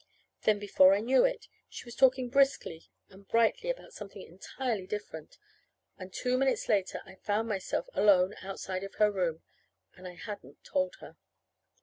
[0.45, 5.37] Then, before I knew it, she was talking briskly and brightly about something entirely different;
[5.99, 9.43] and two minutes later I found myself alone outside of her room.
[9.95, 11.17] And I hadn't told her.